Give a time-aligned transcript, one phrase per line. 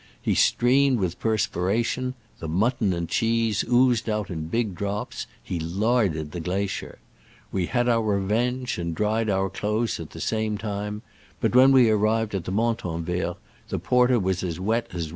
[0.19, 6.31] He streamed with perspiration; the mutton and cheese oozed out in big drops; he larded
[6.31, 6.97] the glacier.
[7.51, 11.03] We had our revenge, and dried our clothes at the same time,
[11.39, 13.37] but when we arrived at the Montanvert
[13.69, 15.09] the porter was as wet as